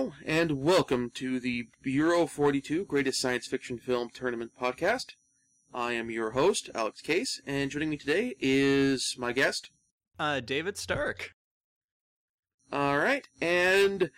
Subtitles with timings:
[0.00, 5.08] Hello, and welcome to the Bureau 42 Greatest Science Fiction Film Tournament podcast.
[5.74, 9.70] I am your host, Alex Case, and joining me today is my guest.
[10.18, 11.32] Uh, David Stark.
[12.72, 14.10] Alright, and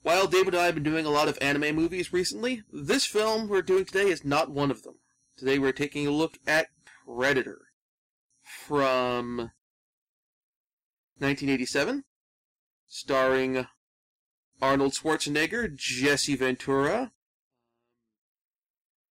[0.00, 3.48] while David and I have been doing a lot of anime movies recently, this film
[3.48, 4.94] we're doing today is not one of them.
[5.36, 6.68] Today we're taking a look at
[7.04, 7.66] Predator
[8.42, 9.50] from
[11.18, 12.04] 1987,
[12.86, 13.66] starring
[14.60, 17.12] Arnold Schwarzenegger, Jesse Ventura,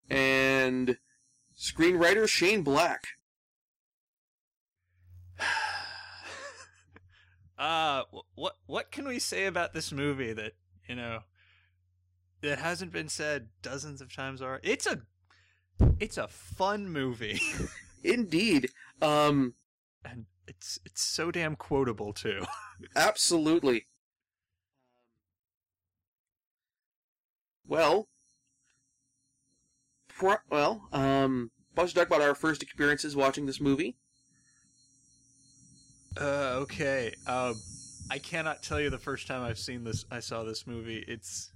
[0.09, 0.97] and
[1.57, 3.07] screenwriter Shane Black.
[7.57, 8.03] uh,
[8.35, 10.53] what what can we say about this movie that
[10.87, 11.19] you know
[12.41, 14.69] that hasn't been said dozens of times already?
[14.69, 15.01] It's a
[15.99, 17.39] it's a fun movie.
[18.03, 18.69] Indeed.
[19.01, 19.55] Um,
[20.03, 22.45] and it's it's so damn quotable too.
[22.95, 23.85] absolutely.
[27.67, 28.07] Well,
[30.09, 33.97] for, well, um, let's talk about our first experiences watching this movie.
[36.19, 37.13] Uh, okay.
[37.27, 37.55] Um,
[38.09, 40.05] I cannot tell you the first time I've seen this.
[40.11, 41.03] I saw this movie.
[41.07, 41.51] It's,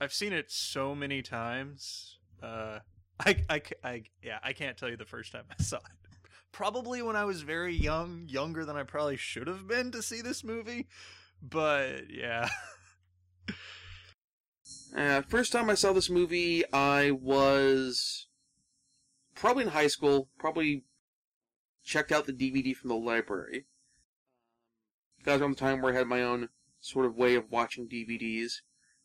[0.00, 2.18] I've seen it so many times.
[2.42, 2.80] Uh,
[3.20, 5.82] I, I, I, yeah, I can't tell you the first time I saw it.
[6.50, 10.22] Probably when I was very young, younger than I probably should have been to see
[10.22, 10.88] this movie.
[11.42, 12.48] But yeah.
[14.94, 18.26] Uh, first time I saw this movie, I was
[19.34, 20.28] probably in high school.
[20.38, 20.84] Probably
[21.84, 23.66] checked out the DVD from the library.
[25.24, 26.48] That was around the time where I had my own
[26.80, 28.60] sort of way of watching DVDs,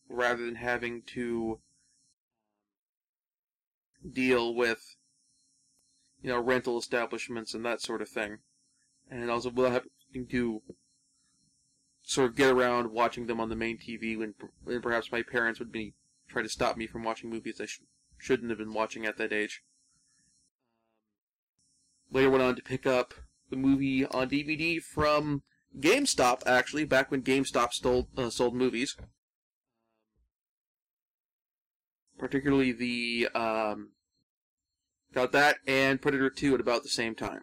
[0.08, 1.60] rather than having to
[4.10, 4.96] deal with,
[6.22, 8.40] you know, rental establishments and that sort of thing.
[9.10, 10.62] And also without having to
[12.04, 15.60] sort of get around watching them on the main TV when, when perhaps my parents
[15.60, 15.94] would be
[16.28, 17.82] trying to stop me from watching movies I sh-
[18.18, 19.64] shouldn't have been watching at that age.
[22.12, 23.14] Later went on to pick up
[23.50, 25.44] the movie on DVD from
[25.80, 28.98] GameStop, actually, back when GameStop stole, uh, sold movies.
[32.18, 33.92] Particularly the, um,
[35.14, 37.42] got that and Predator 2 at about the same time.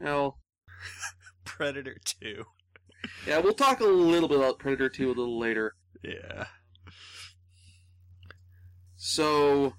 [0.00, 0.38] Well,
[1.44, 2.44] Predator 2.
[3.26, 5.74] Yeah, we'll talk a little bit about Predator 2 a little later.
[6.02, 6.46] Yeah.
[8.96, 9.74] So,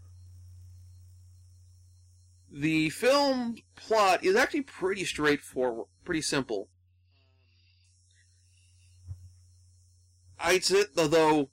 [2.51, 6.69] the film plot is actually pretty straightforward, pretty simple.
[10.39, 11.50] I'd say, though,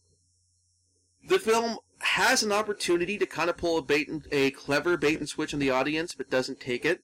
[1.27, 5.19] the film has an opportunity to kind of pull a bait and, a clever bait
[5.19, 7.03] and switch on the audience, but doesn't take it.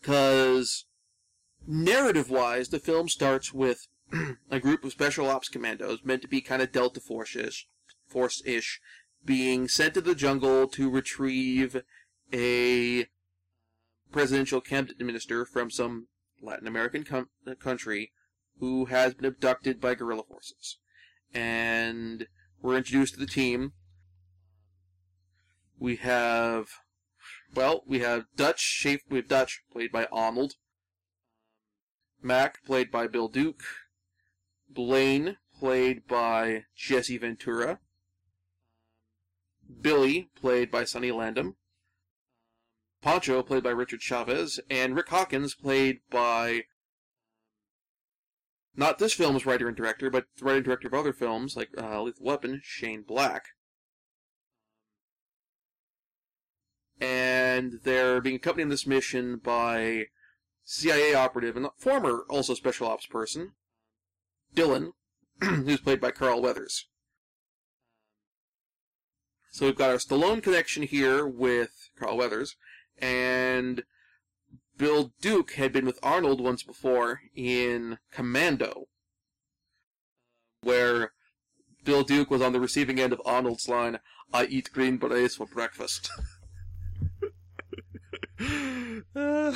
[0.00, 0.84] Because,
[1.66, 3.88] narrative wise, the film starts with
[4.50, 7.66] a group of special ops commandos meant to be kind of Delta Force-ish,
[8.06, 8.80] Force-ish
[9.24, 11.82] being sent to the jungle to retrieve
[12.32, 13.06] a
[14.10, 16.08] presidential cabinet minister from some
[16.40, 18.12] Latin American com- uh, country
[18.60, 20.78] who has been abducted by guerrilla forces.
[21.34, 22.26] And
[22.60, 23.72] we're introduced to the team.
[25.78, 26.68] We have
[27.54, 30.54] well, we have Dutch, Shafe, we have Dutch, played by Arnold.
[32.22, 33.62] Mac, played by Bill Duke.
[34.68, 37.80] Blaine, played by Jesse Ventura.
[39.80, 41.54] Billy, played by Sonny Landham.
[43.02, 44.58] Pancho, played by Richard Chaves.
[44.68, 46.64] And Rick Hawkins, played by
[48.74, 51.70] not this film's writer and director, but the writer and director of other films like
[51.76, 53.46] uh, Lethal Weapon, Shane Black.
[57.00, 60.06] And they're being accompanied in this mission by
[60.64, 63.52] CIA operative and former also special ops person,
[64.54, 64.92] Dylan,
[65.40, 66.86] who's played by Carl Weathers.
[69.50, 72.56] So we've got our Stallone connection here with Carl Weathers,
[72.98, 73.82] and
[74.76, 78.88] Bill Duke had been with Arnold once before in Commando,
[80.62, 81.12] where
[81.84, 83.98] Bill Duke was on the receiving end of Arnold's line,
[84.32, 86.10] I eat green berets for breakfast.
[89.18, 89.54] uh,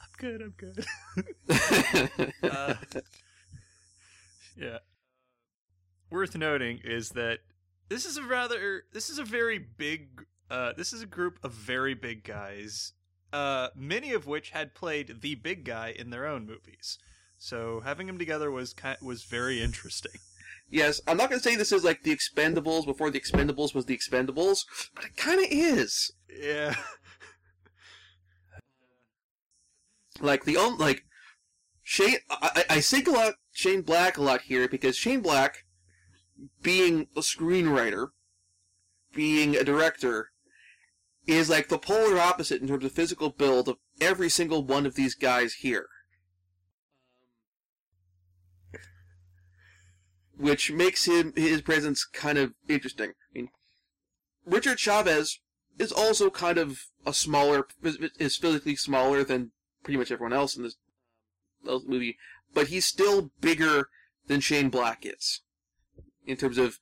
[0.00, 0.42] I'm good.
[0.42, 2.32] I'm good.
[2.50, 2.74] uh,
[4.56, 4.78] yeah.
[6.10, 7.40] Worth noting is that
[7.88, 11.52] this is a rather this is a very big uh, this is a group of
[11.52, 12.92] very big guys,
[13.32, 16.98] uh, many of which had played the big guy in their own movies.
[17.38, 20.20] So having them together was kind was very interesting.
[20.74, 23.86] Yes, I'm not going to say this is like the Expendables before the Expendables was
[23.86, 26.12] the Expendables, but it kind of is.
[26.28, 26.74] Yeah.
[30.20, 31.02] Like the only like
[31.82, 35.64] Shane, I, I single out Shane Black a lot here because Shane Black,
[36.62, 38.10] being a screenwriter,
[39.12, 40.30] being a director,
[41.26, 44.94] is like the polar opposite in terms of physical build of every single one of
[44.94, 45.88] these guys here.
[50.36, 53.10] Which makes him his presence kind of interesting.
[53.10, 53.48] I mean,
[54.44, 55.38] Richard Chaves
[55.78, 57.66] is also kind of a smaller,
[58.18, 59.52] is physically smaller than
[59.82, 60.76] pretty much everyone else in this
[61.68, 62.16] uh, movie,
[62.52, 63.88] but he's still bigger
[64.26, 65.40] than Shane Black is
[66.26, 66.78] in terms of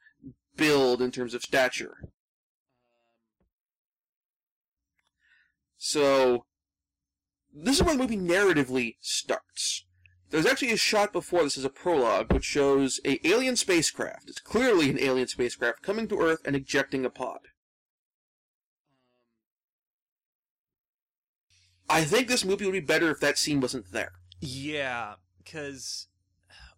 [0.56, 2.08] build, in terms of stature.
[5.76, 6.46] So,
[7.52, 9.84] this is where the movie narratively starts.
[10.32, 14.30] There's actually a shot before this as a prologue, which shows a alien spacecraft.
[14.30, 17.40] It's clearly an alien spacecraft coming to Earth and ejecting a pod.
[21.86, 24.12] I think this movie would be better if that scene wasn't there.
[24.40, 26.06] Yeah, because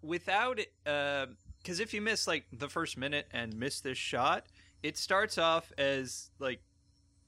[0.02, 4.46] without it, because uh, if you miss like the first minute and miss this shot,
[4.82, 6.58] it starts off as like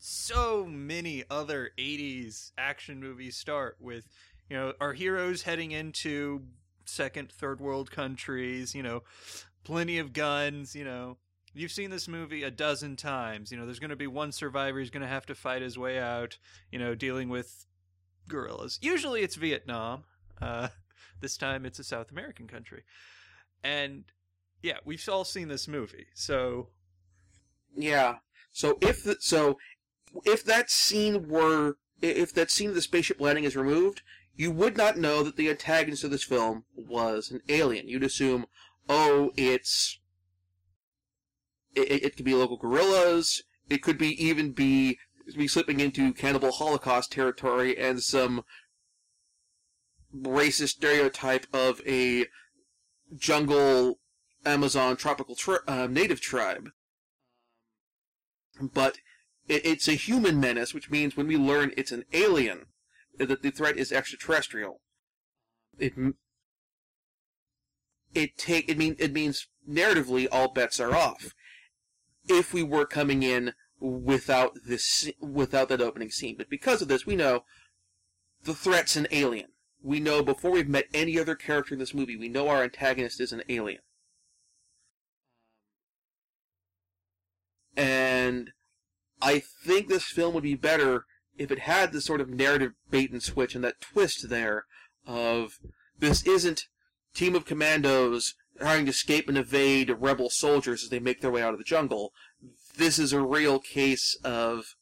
[0.00, 4.08] so many other 80s action movies start with
[4.48, 6.42] you know our heroes heading into
[6.84, 9.02] second third world countries you know
[9.64, 11.16] plenty of guns you know.
[11.54, 13.50] You've seen this movie a dozen times.
[13.50, 15.78] You know there's going to be one survivor who's going to have to fight his
[15.78, 16.38] way out
[16.70, 17.66] you know dealing with
[18.28, 18.78] guerrillas.
[18.82, 20.04] Usually it's vietnam.
[20.40, 20.68] Uh,
[21.20, 22.84] this time it's a south american country.
[23.64, 24.04] And
[24.62, 26.06] yeah we've all seen this movie.
[26.14, 26.68] So
[27.74, 28.16] yeah.
[28.52, 29.58] So if the, so
[30.24, 34.02] if that scene were if that scene of the spaceship landing is removed,
[34.36, 37.88] you would not know that the antagonist of this film was an alien.
[37.88, 38.46] You'd assume,
[38.88, 39.98] oh, it's
[41.74, 43.42] it, it could be local guerrillas.
[43.68, 44.98] It could be even be
[45.36, 48.44] be slipping into cannibal Holocaust territory and some
[50.14, 52.26] racist stereotype of a
[53.16, 53.98] jungle
[54.44, 56.68] Amazon tropical tri- uh, native tribe.
[58.60, 58.98] But
[59.48, 62.66] it, it's a human menace, which means when we learn it's an alien,
[63.18, 64.80] that the threat is extraterrestrial.
[65.78, 65.94] It
[68.14, 71.34] it take it mean it means narratively all bets are off.
[72.28, 77.06] If we were coming in without this without that opening scene, but because of this,
[77.06, 77.44] we know
[78.42, 79.48] the threat's an alien.
[79.82, 83.20] We know before we've met any other character in this movie, we know our antagonist
[83.20, 83.80] is an alien.
[87.76, 88.52] And
[89.20, 91.04] I think this film would be better
[91.38, 94.64] if it had this sort of narrative bait and switch and that twist there
[95.06, 95.58] of
[95.98, 96.66] this isn't
[97.14, 101.42] team of commandos trying to escape and evade rebel soldiers as they make their way
[101.42, 102.12] out of the jungle.
[102.76, 104.76] This is a real case of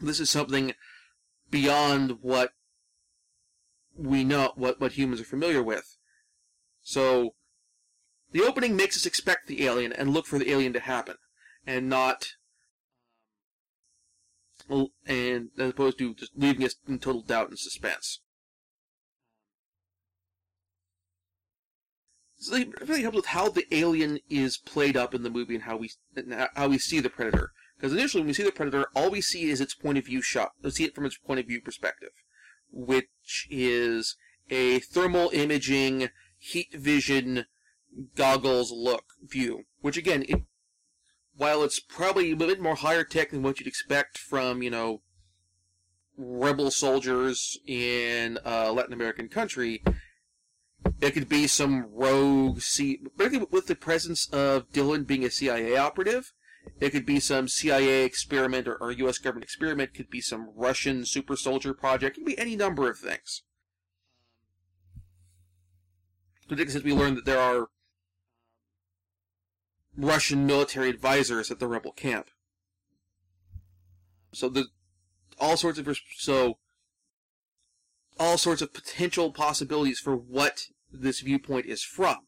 [0.00, 0.74] this is something
[1.50, 2.52] beyond what
[3.96, 5.96] we know what, what humans are familiar with.
[6.82, 7.34] So
[8.32, 11.16] the opening makes us expect the alien and look for the alien to happen
[11.66, 12.32] and not
[14.68, 18.20] and as opposed to just leaving us in total doubt and suspense.
[22.36, 25.64] So it really helps with how the alien is played up in the movie and
[25.64, 25.90] how we
[26.54, 27.52] how we see the predator.
[27.76, 30.22] Because initially, when we see the predator, all we see is its point of view
[30.22, 30.52] shot.
[30.62, 32.10] We see it from its point of view perspective,
[32.70, 34.16] which is
[34.50, 37.46] a thermal imaging, heat vision
[38.14, 39.64] goggles look view.
[39.80, 40.42] Which again, it
[41.36, 45.02] while it's probably a bit more higher tech than what you'd expect from, you know,
[46.16, 49.82] rebel soldiers in a Latin American country,
[51.00, 53.00] it could be some rogue C.
[53.16, 56.32] But with the presence of Dylan being a CIA operative,
[56.80, 59.18] it could be some CIA experiment or, or U.S.
[59.18, 59.94] government experiment.
[59.94, 62.16] Could be some Russian super soldier project.
[62.16, 63.42] It could be any number of things.
[66.48, 67.68] Since we learned that there are
[69.96, 72.30] Russian military advisors at the rebel camp.
[74.32, 74.66] So the
[75.38, 76.58] all sorts of so
[78.18, 82.18] all sorts of potential possibilities for what this viewpoint is from.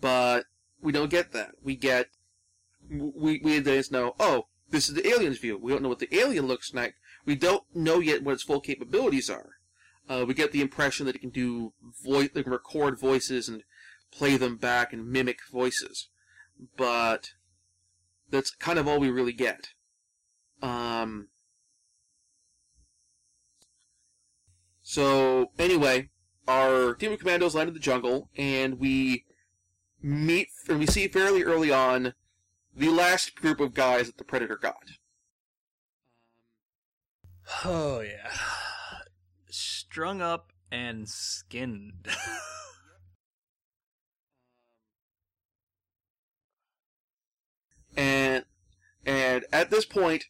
[0.00, 0.44] But
[0.80, 1.52] we don't get that.
[1.62, 2.08] We get
[2.90, 5.58] we we just know, oh, this is the alien's view.
[5.58, 6.94] We don't know what the alien looks like.
[7.24, 9.50] We don't know yet what its full capabilities are.
[10.08, 13.62] Uh, we get the impression that it can do voice, it can record voices and
[14.10, 16.08] play them back and mimic voices,
[16.76, 17.30] but
[18.30, 19.70] that's kind of all we really get.
[20.62, 21.28] Um,
[24.82, 26.10] so anyway,
[26.46, 29.24] our team of commandos land in the jungle, and we
[30.02, 32.14] meet, and we see fairly early on
[32.74, 34.76] the last group of guys that the Predator got.
[37.64, 38.30] Oh yeah.
[39.50, 42.08] Strung up and skinned.
[47.98, 48.44] and
[49.04, 50.24] and at this point,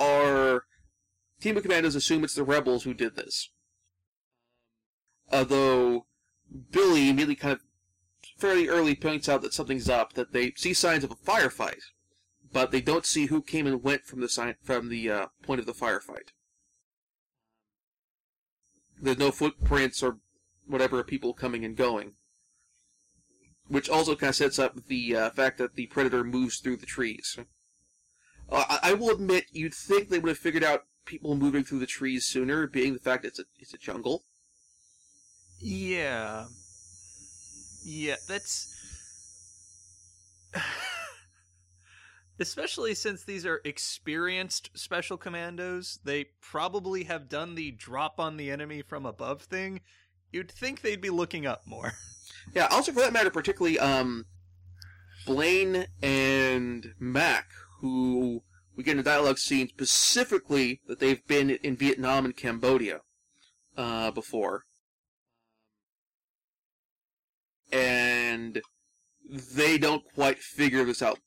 [0.00, 0.64] our
[1.40, 3.50] team of commandos assume it's the rebels who did this.
[5.30, 6.06] Although
[6.70, 7.60] Billy immediately kind of
[8.38, 11.82] fairly early points out that something's up, that they see signs of a firefight,
[12.50, 15.60] but they don't see who came and went from the sign from the uh, point
[15.60, 16.30] of the firefight.
[19.00, 20.18] There's no footprints or
[20.66, 22.12] whatever of people coming and going,
[23.68, 26.86] which also kind of sets up the uh, fact that the predator moves through the
[26.86, 27.38] trees.
[28.50, 31.78] Uh, I, I will admit, you'd think they would have figured out people moving through
[31.80, 34.24] the trees sooner, being the fact it's a, it's a jungle.
[35.58, 36.46] yeah.
[37.84, 38.72] Yeah, that's
[42.40, 48.50] Especially since these are experienced special commandos, they probably have done the drop on the
[48.50, 49.80] enemy from above thing.
[50.32, 51.92] You'd think they'd be looking up more.
[52.54, 54.26] Yeah, also for that matter, particularly um,
[55.26, 57.48] Blaine and Mac,
[57.80, 58.42] who
[58.76, 63.00] we get in a dialogue scene specifically that they've been in Vietnam and Cambodia
[63.76, 64.62] uh, before.
[67.70, 68.60] And
[69.28, 71.18] they don't quite figure this out.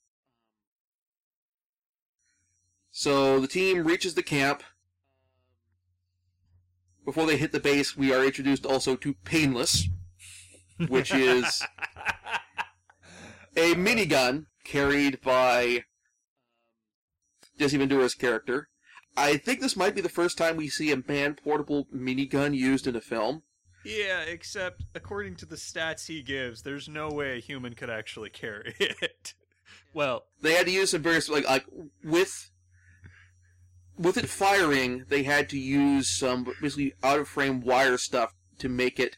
[2.92, 4.64] So the team reaches the camp.
[7.04, 9.90] Before they hit the base, we are introduced also to Painless,
[10.88, 11.62] which is
[13.56, 15.84] a minigun carried by um,
[17.60, 18.70] Jesse Ventura's character.
[19.18, 22.96] I think this might be the first time we see a man-portable minigun used in
[22.96, 23.44] a film.
[23.86, 28.30] yeah, except according to the stats he gives, there's no way a human could actually
[28.30, 29.34] carry it.
[29.94, 31.66] well, They had to use some various like like
[32.04, 32.52] with
[33.98, 38.68] with it firing, they had to use some basically out of frame wire stuff to
[38.68, 39.18] make it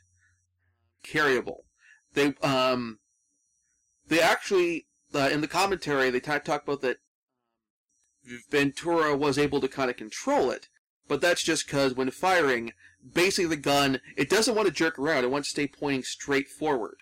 [1.12, 1.66] carryable.
[2.14, 3.00] They um
[4.08, 6.98] they actually uh, in the commentary they t- talk about that
[8.50, 10.68] Ventura was able to kind of control it,
[11.08, 12.74] but that's just because when firing,
[13.14, 16.50] basically the gun it doesn't want to jerk around; it wants to stay pointing straight
[16.50, 16.98] forward,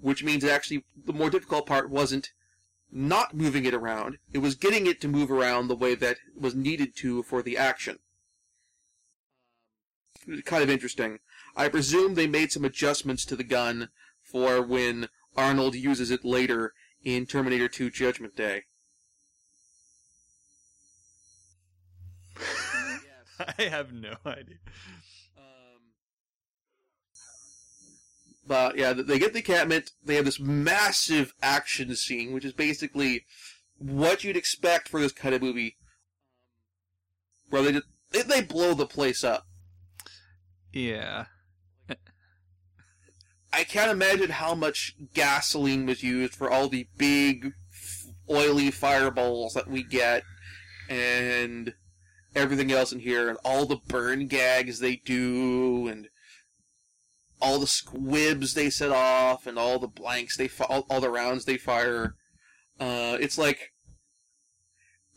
[0.00, 2.30] which means actually the more difficult part wasn't
[2.92, 6.54] not moving it around; it was getting it to move around the way that was
[6.54, 7.98] needed to for the action.
[10.44, 11.18] Kind of interesting.
[11.60, 13.90] I presume they made some adjustments to the gun
[14.22, 16.72] for when Arnold uses it later
[17.04, 18.62] in Terminator 2 Judgment Day.
[23.58, 24.56] I have no idea.
[25.36, 25.92] Um,
[28.46, 29.90] but yeah, they get the encampment.
[30.02, 33.26] They have this massive action scene, which is basically
[33.76, 35.76] what you'd expect for this kind of movie,
[37.50, 39.46] where they just, they, they blow the place up.
[40.72, 41.26] Yeah.
[43.52, 47.52] I can't imagine how much gasoline was used for all the big,
[48.28, 50.22] oily fireballs that we get,
[50.88, 51.74] and
[52.34, 56.08] everything else in here, and all the burn gags they do, and
[57.42, 61.10] all the squibs they set off, and all the blanks they fi- all, all the
[61.10, 62.14] rounds they fire.
[62.78, 63.72] Uh, it's like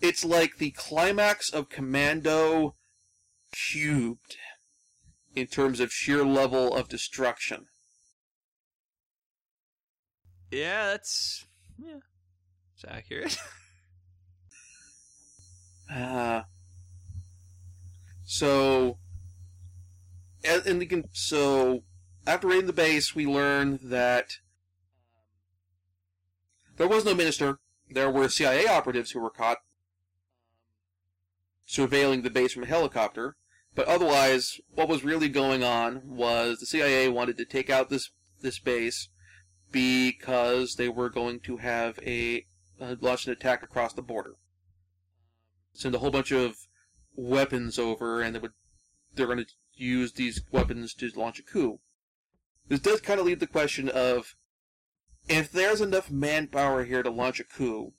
[0.01, 2.75] it's like the climax of Commando
[3.53, 4.37] cubed
[5.35, 7.67] in terms of sheer level of destruction.
[10.53, 11.45] Yeah, that's
[11.83, 11.97] yeah.
[12.75, 13.37] It's accurate.
[15.93, 16.41] Uh,
[18.25, 18.97] so,
[20.43, 21.83] and, can, so
[22.25, 24.37] after raiding the base, we learn that
[26.77, 27.59] there was no minister.
[27.91, 29.59] There were CIA operatives who were caught
[31.67, 33.35] surveilling the base from a helicopter.
[33.75, 38.09] But otherwise, what was really going on was the CIA wanted to take out this
[38.41, 39.09] this base
[39.73, 42.45] because they were going to have a
[43.01, 44.35] launch an attack across the border
[45.73, 46.67] send a whole bunch of
[47.15, 48.53] weapons over, and they would
[49.15, 51.79] they're going to use these weapons to launch a coup.
[52.67, 54.35] This does kind of leave the question of
[55.27, 57.93] if there's enough manpower here to launch a coup.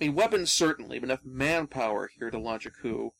[0.00, 3.12] I mean, weapons certainly, but enough manpower here to launch a coup.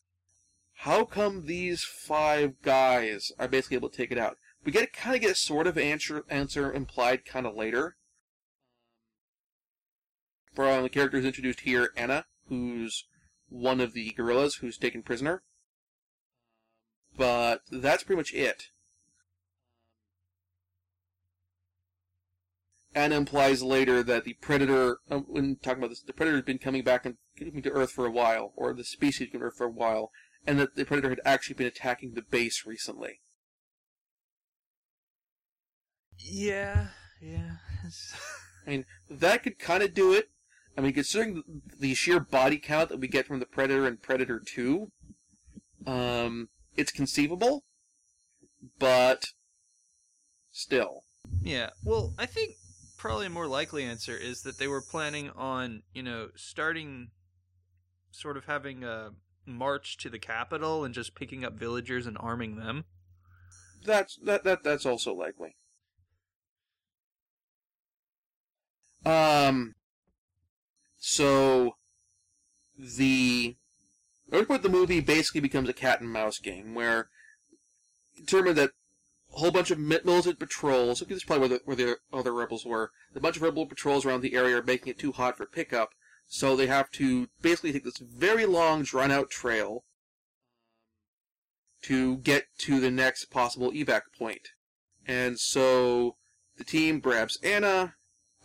[0.80, 4.36] How come these five guys are basically able to take it out?
[4.66, 7.96] We get kind of get a sort of answer answer implied kind of later.
[10.52, 13.04] From the characters introduced here, Anna, who's
[13.48, 15.44] one of the guerrillas who's taken prisoner.
[17.16, 18.70] But that's pretty much it.
[22.92, 26.58] Anna implies later that the predator, uh, when talking about this, the predator had been
[26.58, 29.58] coming back and coming to Earth for a while, or the species coming to Earth
[29.58, 30.10] for a while,
[30.44, 33.20] and that the predator had actually been attacking the base recently.
[36.18, 36.88] Yeah,
[37.20, 37.56] yeah.
[38.66, 40.30] I mean, that could kind of do it.
[40.76, 44.40] I mean, considering the sheer body count that we get from the Predator and Predator
[44.44, 44.90] 2,
[45.86, 47.64] um, it's conceivable,
[48.78, 49.26] but
[50.50, 51.02] still.
[51.42, 51.70] Yeah.
[51.84, 52.56] Well, I think
[52.98, 57.10] probably a more likely answer is that they were planning on, you know, starting
[58.10, 59.10] sort of having a
[59.46, 62.84] march to the capital and just picking up villagers and arming them.
[63.84, 65.56] That's that that that's also likely.
[69.06, 69.74] Um
[70.98, 71.76] so
[72.78, 73.56] the
[74.28, 77.08] one point the movie basically becomes a cat and mouse game where
[78.16, 78.70] determined that
[79.34, 81.02] a whole bunch of mi- militant patrols.
[81.02, 82.90] Okay, this is probably where the, where the other rebels were.
[83.14, 85.90] A bunch of rebel patrols around the area are making it too hot for pickup,
[86.26, 89.84] so they have to basically take this very long, drawn-out trail
[91.82, 94.48] to get to the next possible evac point.
[95.06, 96.16] And so
[96.56, 97.94] the team grabs Anna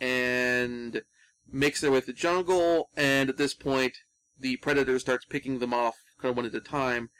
[0.00, 1.02] and
[1.50, 3.98] makes their way through the jungle, and at this point,
[4.38, 7.10] the predator starts picking them off kind of one at a time,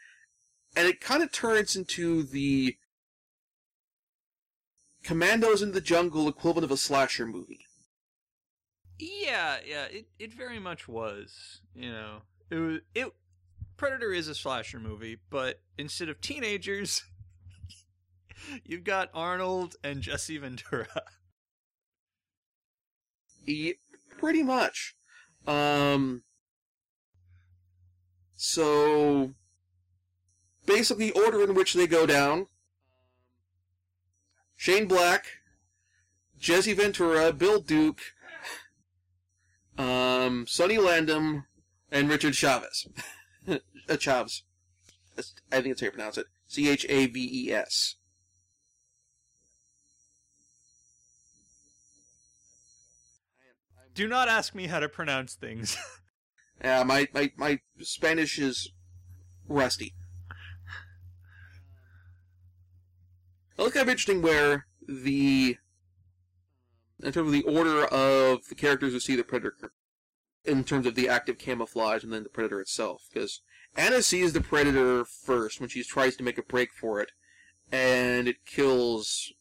[0.76, 2.76] and it kind of turns into the
[5.02, 7.66] Commandos in the Jungle equivalent of a slasher movie.
[8.98, 11.60] Yeah, yeah, it, it very much was.
[11.74, 13.08] You know, it was it.
[13.76, 17.02] Predator is a slasher movie, but instead of teenagers,
[18.64, 20.86] you've got Arnold and Jesse Ventura.
[23.46, 23.74] E-
[24.18, 24.94] pretty much.
[25.46, 26.22] Um,
[28.34, 29.32] so,
[30.66, 32.46] basically, order in which they go down
[34.56, 35.26] Shane Black,
[36.38, 38.00] Jesse Ventura, Bill Duke,
[39.76, 41.44] um, Sonny Landham,
[41.90, 42.86] and Richard Chaves.
[43.48, 44.42] uh, Chaves.
[45.18, 46.26] I think that's how you pronounce it.
[46.46, 47.96] C H A V E S.
[53.94, 55.76] Do not ask me how to pronounce things.
[56.62, 58.70] Yeah, my, my, my Spanish is
[59.48, 59.94] rusty.
[63.58, 65.56] I look kind of interesting where the
[67.02, 69.72] in terms of the order of the characters who see the predator
[70.44, 73.40] in terms of the active camouflage and then the predator itself because
[73.76, 77.10] Anna sees the predator first when she tries to make a break for it
[77.72, 79.32] and it kills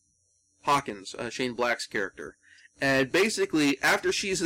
[0.63, 2.37] Hawkins, uh, Shane Black's character.
[2.81, 4.41] And basically after she's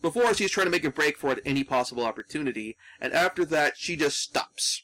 [0.00, 3.44] before she's trying to make a break for it at any possible opportunity and after
[3.44, 4.82] that she just stops.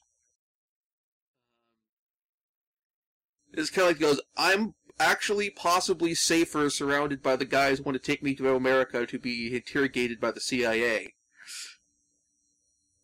[3.55, 7.97] It's kind of like goes, I'm actually possibly safer surrounded by the guys who want
[7.97, 11.15] to take me to America to be interrogated by the CIA.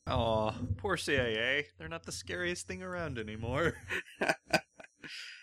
[0.06, 1.68] Aw, poor CIA.
[1.78, 3.74] They're not the scariest thing around anymore.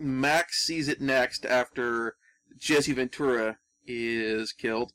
[0.00, 2.16] Mac sees it next after
[2.58, 4.92] Jesse Ventura is killed.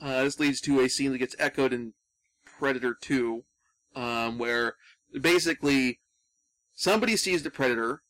[0.00, 1.94] Uh, this leads to a scene that gets echoed in
[2.44, 3.44] Predator 2,
[3.94, 4.74] um, where
[5.20, 6.00] basically
[6.74, 8.02] somebody sees the Predator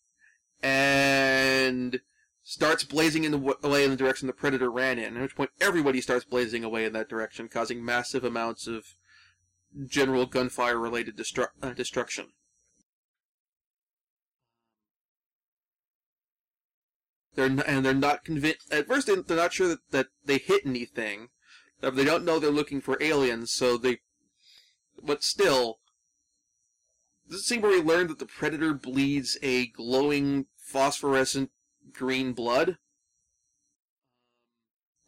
[0.63, 2.01] and
[2.43, 5.37] starts blazing in the w- away in the direction the Predator ran in, at which
[5.37, 8.85] point everybody starts blazing away in that direction, causing massive amounts of
[9.87, 12.27] general gunfire related destru- uh, destruction.
[17.37, 18.73] They're and they're not convinced.
[18.73, 21.29] At first, they- they're not sure that, that they hit anything.
[21.83, 24.01] Uh, They don't know they're looking for aliens, so they.
[25.03, 25.79] But still,
[27.29, 31.51] this scene where we learn that the predator bleeds a glowing phosphorescent
[31.93, 32.79] green blood.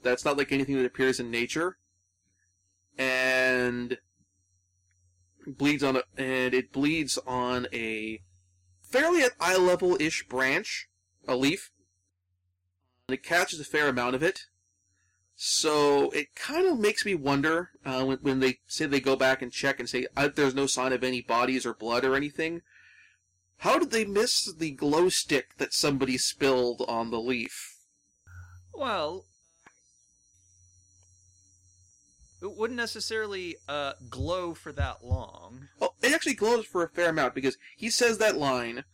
[0.03, 1.79] That's not like anything that appears in nature,
[2.99, 3.99] and
[5.47, 8.23] bleeds on a and it bleeds on a
[8.83, 10.91] fairly at eye level ish branch,
[11.27, 11.73] a leaf.
[13.09, 14.45] And it catches a fair amount of it.
[15.35, 19.41] So it kind of makes me wonder uh, when, when they say they go back
[19.41, 22.61] and check and say uh, there's no sign of any bodies or blood or anything.
[23.59, 27.77] How did they miss the glow stick that somebody spilled on the leaf?
[28.75, 29.25] Well,
[32.43, 35.69] it wouldn't necessarily uh, glow for that long.
[35.81, 38.85] Oh, it actually glows for a fair amount because he says that line.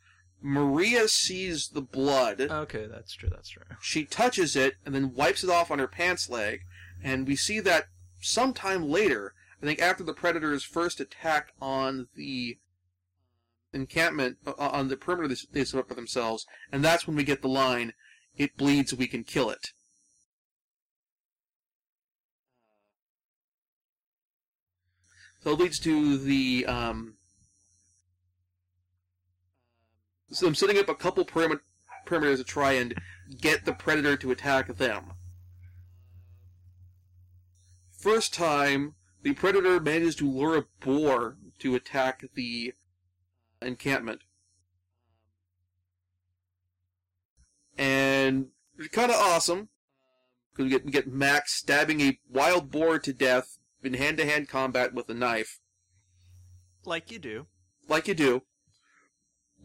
[0.46, 2.38] Maria sees the blood.
[2.38, 3.30] Okay, that's true.
[3.30, 3.62] That's true.
[3.80, 6.60] She touches it and then wipes it off on her pants leg,
[7.02, 7.86] and we see that
[8.20, 9.32] sometime later.
[9.62, 12.58] I think after the predator's first attack on the
[13.72, 17.24] encampment uh, on the perimeter they, they set up for themselves, and that's when we
[17.24, 17.94] get the line.
[18.36, 19.68] it bleeds, we can kill it.
[25.40, 27.14] So it leads to the um,
[30.34, 31.60] so I'm setting up a couple perimet-
[32.06, 32.94] perimeters to try and
[33.40, 35.12] get the predator to attack them.
[37.92, 42.74] First time, the predator manages to lure a boar to attack the
[43.62, 44.20] encampment.
[47.78, 49.68] And it's kind of awesome
[50.52, 54.94] because we get, we get Max stabbing a wild boar to death in hand-to-hand combat
[54.94, 55.60] with a knife,
[56.84, 57.46] Like you do.
[57.88, 58.42] like you do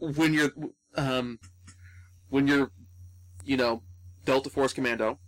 [0.00, 0.52] when you're
[0.96, 1.38] um
[2.28, 2.70] when you're
[3.44, 3.82] you know
[4.24, 5.18] Delta Force Commando.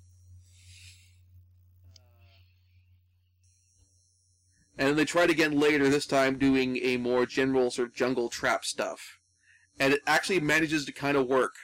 [4.79, 8.65] And they tried again later, this time doing a more general sort of jungle trap
[8.65, 9.19] stuff.
[9.79, 11.55] And it actually manages to kind of work.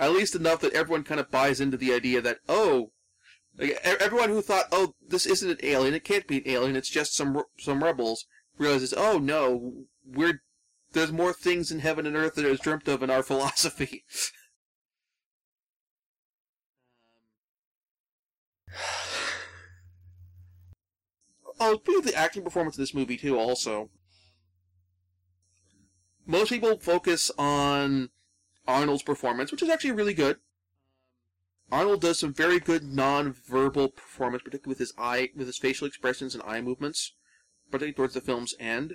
[0.00, 2.90] At least enough that everyone kind of buys into the idea that, oh,
[3.58, 6.88] like, everyone who thought, oh, this isn't an alien, it can't be an alien, it's
[6.88, 8.26] just some some rebels,
[8.58, 10.42] realizes, oh no, we're
[10.92, 14.04] there's more things in heaven and earth than is dreamt of in our philosophy.
[21.60, 23.90] oh, speaking of the acting performance in this movie too, also.
[26.26, 28.10] Most people focus on
[28.66, 30.38] Arnold's performance, which is actually really good.
[31.72, 36.34] Arnold does some very good non-verbal performance, particularly with his eye, with his facial expressions
[36.34, 37.12] and eye movements,
[37.70, 38.94] particularly towards the film's end.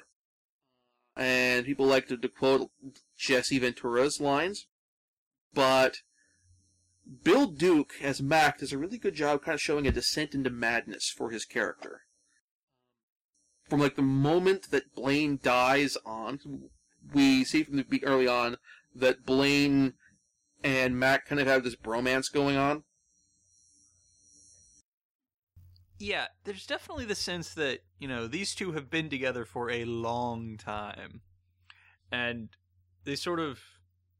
[1.15, 2.69] And people like to, to quote
[3.17, 4.67] Jesse Ventura's lines,
[5.53, 5.97] but
[7.23, 10.49] Bill Duke as Mac does a really good job, kind of showing a descent into
[10.49, 12.01] madness for his character.
[13.69, 16.69] From like the moment that Blaine dies on,
[17.13, 18.57] we see from the early on
[18.93, 19.93] that Blaine
[20.63, 22.83] and Mac kind of have this bromance going on.
[25.97, 29.83] Yeah, there's definitely the sense that, you know, these two have been together for a
[29.83, 31.21] long time.
[32.11, 32.49] And
[33.03, 33.59] they sort of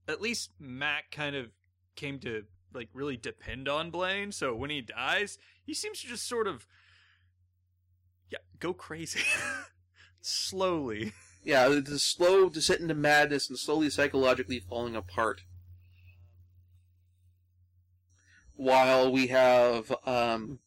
[0.07, 1.51] at least Mac kind of
[1.95, 6.27] came to like really depend on Blaine, so when he dies, he seems to just
[6.27, 6.65] sort of
[8.31, 9.19] yeah, go crazy.
[10.21, 11.11] Slowly.
[11.43, 15.43] Yeah, a slow descent into madness and slowly psychologically falling apart.
[18.55, 20.57] While we have, um,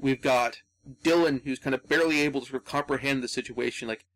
[0.00, 0.62] we've got
[1.04, 3.88] Dylan, who's kind of barely able to sort of comprehend the situation.
[3.88, 4.06] Like,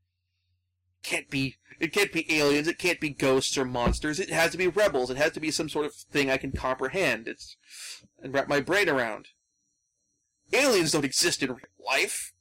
[1.03, 4.19] can't be, it can't be aliens, it can't be ghosts or monsters.
[4.19, 5.11] It has to be rebels.
[5.11, 7.29] It has to be some sort of thing I can comprehend.
[7.29, 7.57] It's
[8.23, 9.29] and wrap my brain around.
[10.53, 12.33] Aliens don't exist in real life.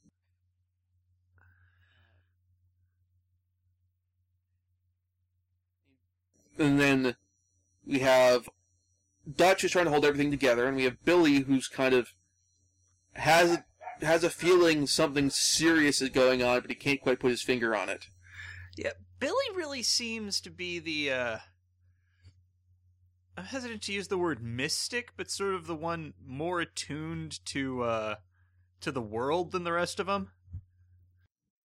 [6.58, 7.16] And then
[7.84, 8.48] we have
[9.36, 12.14] Dutch who's trying to hold everything together, and we have Billy who's kind of
[13.14, 13.58] has
[14.02, 17.74] has a feeling something serious is going on, but he can't quite put his finger
[17.74, 18.06] on it.
[18.76, 21.38] Yeah, Billy really seems to be the uh
[23.36, 27.82] I'm hesitant to use the word mystic, but sort of the one more attuned to
[27.82, 28.14] uh
[28.80, 30.30] to the world than the rest of them.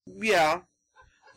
[0.06, 0.62] Yeah.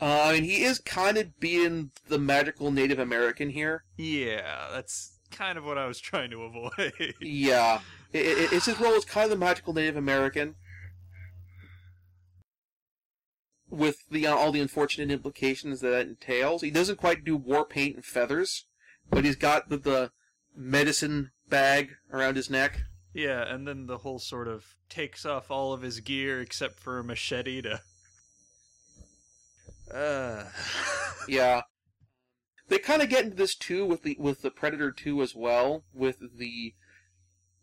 [0.00, 3.84] Uh, I mean, he is kind of being the magical Native American here.
[3.96, 7.14] Yeah, that's kind of what I was trying to avoid.
[7.20, 7.80] Yeah.
[8.14, 10.54] I- I- it's his role as kind of the magical Native American.
[13.70, 16.62] With the uh, all the unfortunate implications that that entails.
[16.62, 18.64] He doesn't quite do war paint and feathers,
[19.10, 20.10] but he's got the, the
[20.56, 22.80] medicine bag around his neck.
[23.12, 26.98] yeah, and then the whole sort of takes off all of his gear except for
[26.98, 27.82] a machete to
[29.94, 30.44] uh
[31.28, 31.62] Yeah.
[32.68, 35.84] They kind of get into this too with the with the Predator 2 as well,
[35.94, 36.74] with the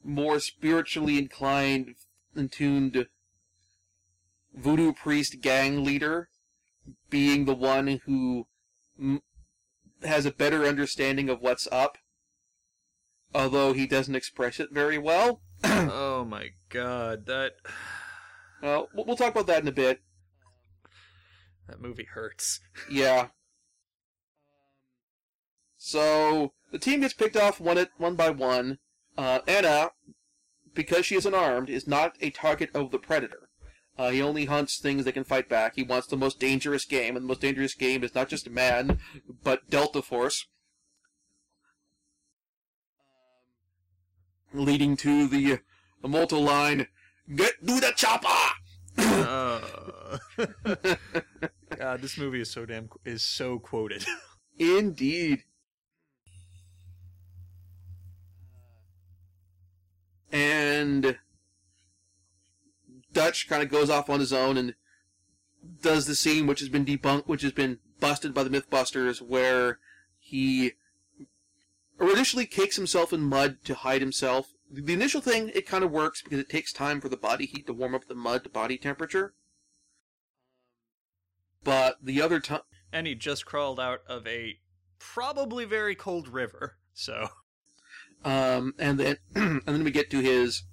[0.06, 1.96] more spiritually inclined
[2.36, 3.08] and tuned
[4.54, 6.30] voodoo priest gang leader
[7.10, 8.46] being the one who
[9.00, 9.22] m-
[10.04, 11.98] has a better understanding of what's up,
[13.34, 15.42] although he doesn't express it very well.
[15.64, 17.54] oh my god, that
[18.62, 20.02] Well, we'll we'll talk about that in a bit.
[21.68, 22.60] that movie hurts.
[22.90, 23.30] Yeah.
[25.78, 28.80] So the team gets picked off one at one by one.
[29.18, 29.92] Uh, Anna,
[30.74, 33.50] because she is unarmed, is not a target of the predator.
[33.98, 35.76] Uh, he only hunts things that can fight back.
[35.76, 39.00] He wants the most dangerous game, and the most dangerous game is not just man,
[39.44, 40.48] but Delta Force.
[44.54, 45.60] Leading to the
[46.04, 46.88] immortal line,
[47.34, 48.28] "Get to the chopper!"
[48.98, 49.62] Uh,
[51.78, 54.06] God, this movie is so damn is so quoted.
[54.58, 55.44] Indeed.
[60.32, 61.18] And
[63.12, 64.76] Dutch kind of goes off on his own and
[65.82, 69.80] does the scene which has been debunked, which has been busted by the Mythbusters, where
[70.20, 70.74] he
[72.00, 74.54] initially cakes himself in mud to hide himself.
[74.70, 77.68] The initial thing, it kind of works because it takes time for the body heat
[77.68, 79.34] to warm up the mud to body temperature.
[81.64, 82.62] But the other time,
[82.92, 84.60] And he just crawled out of a
[85.00, 86.78] probably very cold river.
[86.94, 87.30] So
[88.26, 90.64] Um, and then and then we get to his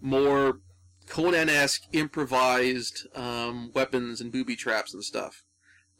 [0.00, 0.60] more
[1.08, 5.44] Conan-esque improvised um, weapons and booby traps and stuff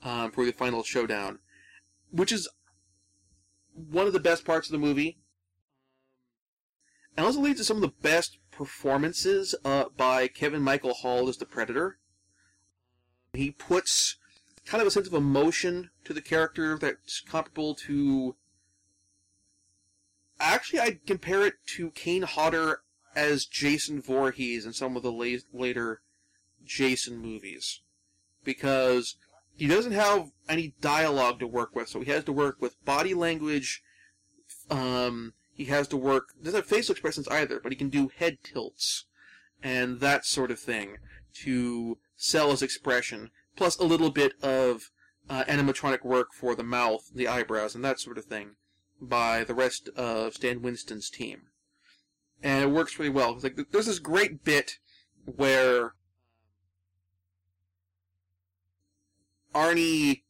[0.03, 1.38] um, for the final showdown,
[2.11, 2.48] which is
[3.75, 5.18] one of the best parts of the movie.
[7.16, 11.37] And also leads to some of the best performances uh, by Kevin Michael Hall as
[11.37, 11.98] the Predator.
[13.35, 14.16] He puts
[14.64, 18.37] kind of a sense of emotion to the character that's comparable to
[20.42, 22.83] Actually, I'd compare it to Kane Hodder
[23.14, 26.02] as Jason Voorhees in some of the la- later
[26.64, 27.81] Jason movies.
[28.44, 29.16] Because
[29.55, 33.14] he doesn't have any dialogue to work with, so he has to work with body
[33.14, 33.83] language.
[34.68, 38.38] Um, he has to work, doesn't have facial expressions either, but he can do head
[38.42, 39.05] tilts
[39.62, 40.96] and that sort of thing
[41.35, 44.90] to sell his expression, plus a little bit of
[45.31, 48.57] uh, animatronic work for the mouth, the eyebrows, and that sort of thing
[49.08, 51.42] by the rest of Stan Winston's team.
[52.42, 53.38] And it works really well.
[53.40, 54.78] Like, there's this great bit
[55.24, 55.94] where
[59.54, 60.22] um, Arnie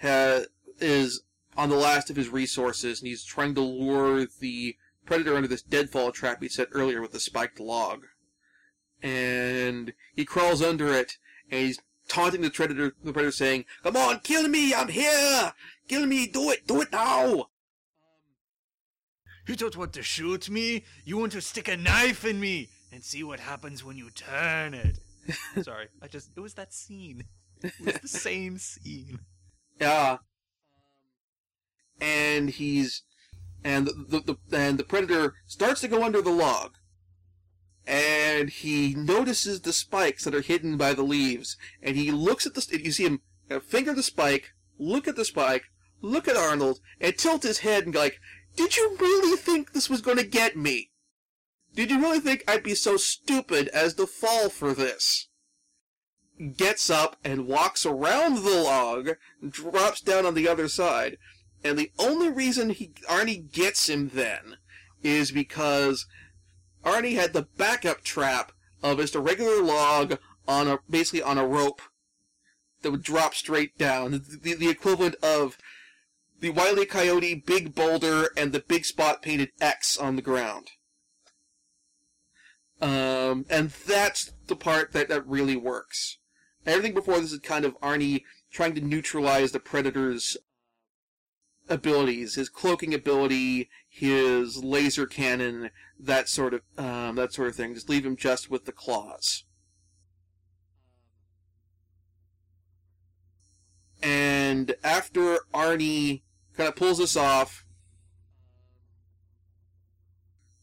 [0.00, 0.44] ha-
[0.80, 1.22] is
[1.56, 5.62] on the last of his resources, and he's trying to lure the predator under this
[5.62, 8.06] deadfall trap he set earlier with the spiked log.
[9.02, 11.18] And he crawls under it,
[11.50, 14.74] and he's taunting the predator, the predator saying, "Come on, kill me!
[14.74, 15.52] I'm here!
[15.88, 16.26] Kill me!
[16.26, 16.66] Do it!
[16.66, 17.50] Do it now!"
[19.46, 20.84] You don't want to shoot me.
[21.04, 24.74] You want to stick a knife in me and see what happens when you turn
[24.74, 24.98] it.
[25.62, 27.24] Sorry, I just it was that scene.
[27.62, 29.20] It was the same scene.
[29.80, 30.18] Yeah.
[32.00, 33.02] And he's
[33.64, 36.74] and the, the, the and the predator starts to go under the log.
[37.86, 42.54] And he notices the spikes that are hidden by the leaves, and he looks at
[42.54, 42.80] the.
[42.82, 45.64] You see him uh, finger the spike, look at the spike,
[46.02, 48.18] look at Arnold, and tilt his head and go like,
[48.56, 50.90] "Did you really think this was going to get me?
[51.74, 55.28] Did you really think I'd be so stupid as to fall for this?"
[56.56, 59.10] Gets up and walks around the log,
[59.46, 61.18] drops down on the other side,
[61.62, 64.56] and the only reason he Arnie gets him then
[65.02, 66.06] is because
[66.84, 71.46] Arnie had the backup trap of just a regular log on a basically on a
[71.46, 71.82] rope
[72.82, 75.58] that would drop straight down, the, the equivalent of
[76.46, 76.86] the Wile E.
[76.86, 80.70] Coyote big boulder and the big spot painted X on the ground.
[82.80, 86.18] Um, and that's the part that, that really works.
[86.64, 90.36] Everything before this is kind of Arnie trying to neutralize the Predator's
[91.68, 97.74] abilities, his cloaking ability, his laser cannon, that sort of um, that sort of thing.
[97.74, 99.42] Just leave him just with the claws.
[104.00, 106.22] And after Arnie
[106.56, 107.64] kind of pulls this off,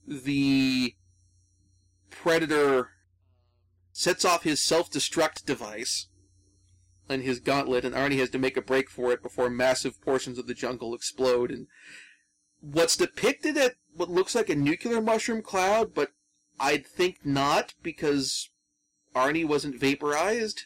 [0.08, 0.96] the
[2.10, 2.90] Predator
[3.92, 6.08] sets off his self-destruct device
[7.10, 10.38] and his gauntlet, and Arnie has to make a break for it before massive portions
[10.40, 11.52] of the jungle explode.
[11.52, 11.68] And
[12.60, 16.12] what's depicted at what looks like a nuclear mushroom cloud, but
[16.60, 18.50] I'd think not because
[19.16, 20.64] Arnie wasn't vaporized.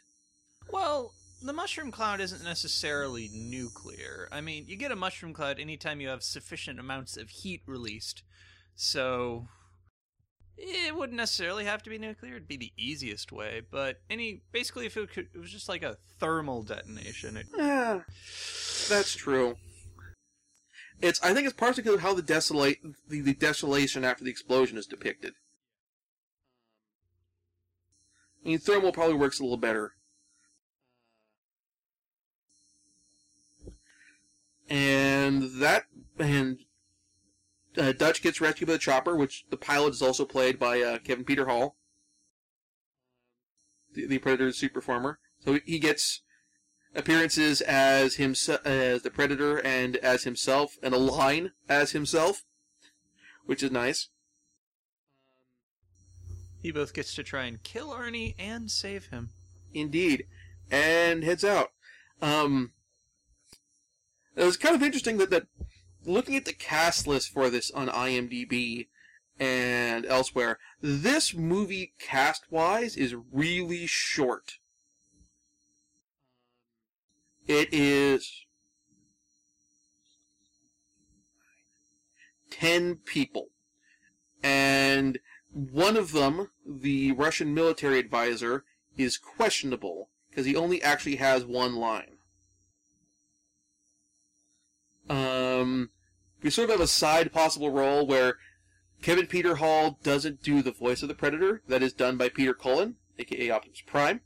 [0.71, 4.27] Well, the mushroom cloud isn't necessarily nuclear.
[4.31, 8.23] I mean, you get a mushroom cloud anytime you have sufficient amounts of heat released.
[8.75, 9.47] So
[10.57, 12.35] it wouldn't necessarily have to be nuclear.
[12.35, 13.61] It'd be the easiest way.
[13.69, 18.01] But any basically, if it, could, it was just like a thermal detonation, it, Yeah,
[18.89, 19.55] that's true.
[20.99, 24.87] It's I think it's partially how the desolate the, the desolation after the explosion is
[24.87, 25.33] depicted.
[28.43, 29.93] I mean, thermal probably works a little better.
[34.69, 35.85] And that
[36.19, 36.59] and
[37.77, 40.97] uh, Dutch gets rescued by the chopper, which the pilot is also played by uh,
[40.99, 41.75] Kevin Peter Hall,
[43.93, 45.19] the, the Predator's super performer.
[45.39, 46.21] So he gets
[46.95, 52.43] appearances as himself as the Predator and as himself, and a line as himself,
[53.45, 54.09] which is nice.
[56.61, 59.29] he both gets to try and kill Arnie and save him.
[59.73, 60.25] Indeed,
[60.71, 61.71] and heads out.
[62.21, 62.71] Um,
[64.37, 65.47] It was kind of interesting that, that
[66.05, 68.87] looking at the cast list for this on IMDb
[69.39, 74.59] and elsewhere, this movie cast wise is really short.
[77.47, 78.45] It is
[82.51, 83.47] 10 people.
[84.43, 85.17] And
[85.51, 88.65] one of them, the Russian military advisor,
[88.97, 92.16] is questionable because he only actually has one line.
[95.09, 95.89] Um,
[96.41, 98.35] we sort of have a side possible role where
[99.01, 101.61] Kevin Peter Hall doesn't do the voice of the Predator.
[101.67, 104.21] That is done by Peter Cullen, aka Optimus Prime.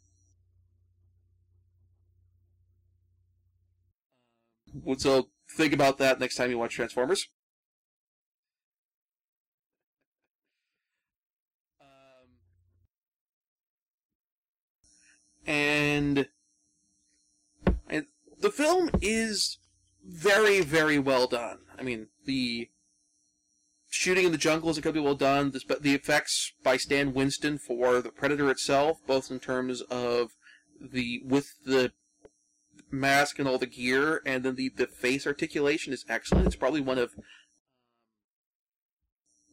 [4.98, 7.28] So think about that next time you watch Transformers.
[11.82, 11.88] Um,
[15.46, 16.28] and,
[17.90, 18.06] and
[18.40, 19.58] the film is
[20.12, 21.60] very, very well done.
[21.78, 22.70] I mean, the
[23.90, 25.52] shooting in the jungle is incredibly well done.
[25.52, 30.32] The, the effects by Stan Winston for the Predator itself, both in terms of
[30.80, 31.92] the with the
[32.92, 36.48] mask and all the gear, and then the, the face articulation is excellent.
[36.48, 37.24] It's probably one of um,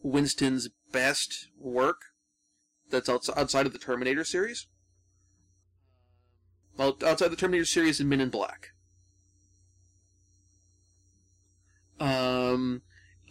[0.03, 2.01] Winston's best work
[2.91, 4.67] that's outside of the Terminator series.
[6.77, 8.71] Well, outside the Terminator series and Men in Black.
[12.01, 12.83] Um,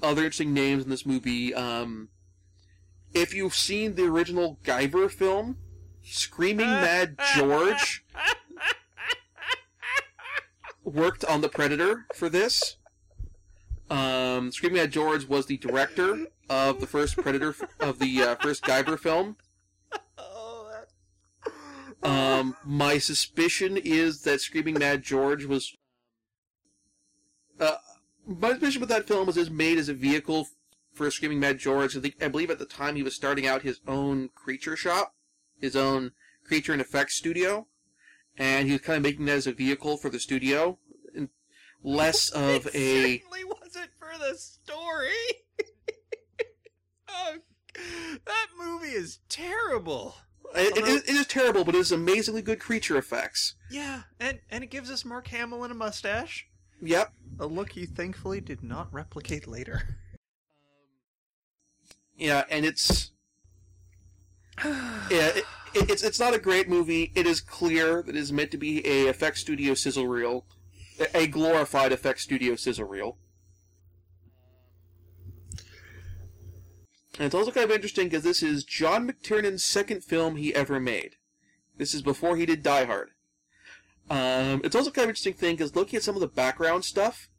[0.01, 1.53] other interesting names in this movie.
[1.53, 2.09] Um,
[3.13, 5.57] if you've seen the original Guyver film,
[6.03, 8.05] Screaming Mad George
[10.83, 12.77] worked on the Predator for this.
[13.89, 18.63] Um, Screaming Mad George was the director of the first Predator of the uh, first
[18.63, 19.37] Guyver film.
[22.03, 25.75] Um, my suspicion is that Screaming Mad George was.
[27.59, 27.75] Uh,
[28.27, 30.47] my suspicion with that film was was made as a vehicle
[30.93, 31.95] for Screaming Mad George.
[31.95, 35.15] I, think, I believe at the time he was starting out his own creature shop,
[35.59, 36.11] his own
[36.43, 37.67] creature and effects studio,
[38.37, 40.77] and he was kind of making that as a vehicle for the studio,
[41.15, 41.29] and
[41.83, 43.17] less of it a.
[43.19, 45.09] certainly wasn't for the story.
[47.09, 47.35] oh,
[48.25, 50.15] that movie is terrible.
[50.55, 50.91] It, it, uh-huh.
[50.91, 53.55] is, it is terrible, but it is amazingly good creature effects.
[53.69, 56.47] Yeah, and and it gives us Mark Hamill and a mustache.
[56.81, 57.13] Yep.
[57.39, 59.83] A look he thankfully did not replicate later.
[59.87, 59.95] Um,
[62.17, 63.11] yeah, and it's
[64.65, 64.77] yeah,
[65.09, 67.11] it, it, it's it's not a great movie.
[67.15, 70.45] It is clear that it is meant to be a effect studio sizzle reel,
[70.99, 73.17] a- a glorified effect studio sizzle reel.
[77.19, 80.79] And it's also kind of interesting because this is John McTiernan's second film he ever
[80.79, 81.15] made.
[81.75, 83.09] This is before he did Die Hard.
[84.09, 87.29] Um, it's also kind of interesting thing because looking at some of the background stuff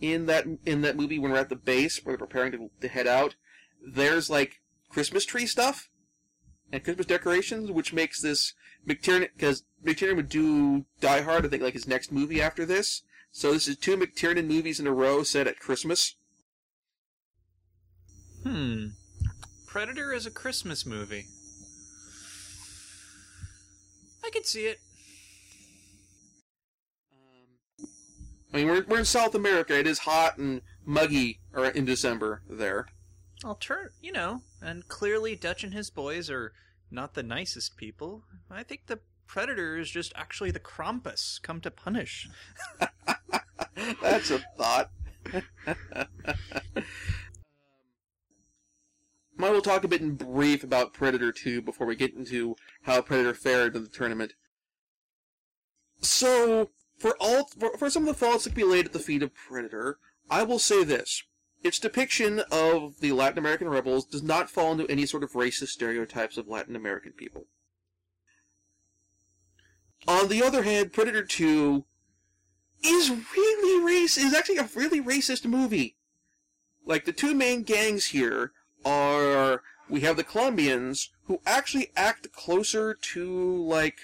[0.00, 2.88] in that in that movie when we're at the base where they're preparing to, to
[2.88, 3.34] head out,
[3.86, 5.90] there's like Christmas tree stuff
[6.72, 8.54] and Christmas decorations, which makes this
[8.86, 13.02] McTiernan because McTiernan would do Die Hard, I think, like his next movie after this.
[13.30, 16.16] So this is two McTiernan movies in a row set at Christmas.
[18.44, 18.88] Hmm.
[19.66, 21.26] Predator is a Christmas movie.
[24.24, 24.78] I could see it.
[28.54, 29.76] I mean, we're we're in South America.
[29.76, 32.86] It is hot and muggy uh, in December there.
[33.44, 36.52] I'll turn, you know, and clearly Dutch and his boys are
[36.88, 38.22] not the nicest people.
[38.48, 42.28] I think the Predator is just actually the Krampus come to punish.
[44.00, 44.90] That's a thought.
[49.40, 53.02] I will talk a bit in brief about Predator 2 before we get into how
[53.02, 54.34] Predator fared in the tournament.
[56.00, 58.98] So, for all for, for some of the faults that can be laid at the
[58.98, 59.98] feet of Predator,
[60.30, 61.22] I will say this.
[61.62, 65.68] Its depiction of the Latin American rebels does not fall into any sort of racist
[65.68, 67.46] stereotypes of Latin American people.
[70.06, 71.84] On the other hand, Predator 2
[72.84, 74.18] is really racist.
[74.18, 75.96] is actually a really racist movie.
[76.84, 78.52] Like the two main gangs here
[78.84, 83.98] are we have the Colombians who actually act closer to like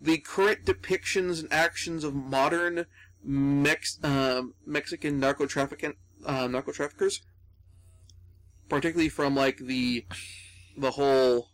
[0.00, 2.86] the current depictions and actions of modern
[3.22, 5.94] Mex- uh, Mexican narco trafficking
[6.24, 7.20] uh, narco traffickers,
[8.68, 10.06] particularly from like the
[10.76, 11.48] the whole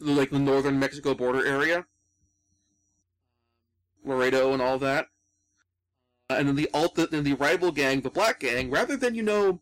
[0.00, 1.86] like the northern Mexico border area,
[4.02, 5.08] Laredo and all that.
[6.30, 9.22] Uh, and then the alt and the rival gang, the Black Gang, rather than you
[9.22, 9.60] know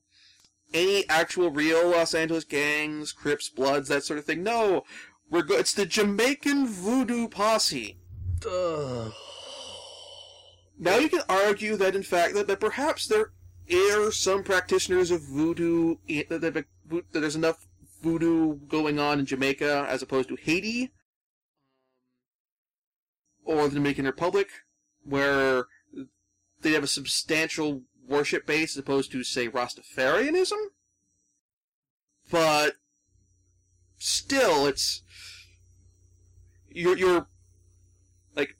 [0.72, 4.42] any actual real Los Angeles gangs, Crips, Bloods, that sort of thing.
[4.42, 4.84] No,
[5.30, 7.98] we're go- It's the Jamaican Voodoo Posse.
[8.46, 9.12] Ugh.
[10.78, 13.30] Now you can argue that in fact that, that perhaps there
[13.70, 15.96] are some practitioners of voodoo
[16.28, 16.66] that, that, that
[17.12, 17.66] there's enough
[18.02, 20.92] voodoo going on in Jamaica as opposed to Haiti
[23.46, 24.48] um, or the Dominican Republic,
[25.04, 25.66] where
[26.60, 30.58] they have a substantial worship base as opposed to, say, Rastafarianism.
[32.30, 32.74] But
[34.04, 35.02] still, it's
[36.68, 37.26] you're you're
[38.36, 38.56] like